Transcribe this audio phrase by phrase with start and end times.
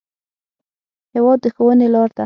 [1.13, 2.19] هېواد د ښوونې لار ده.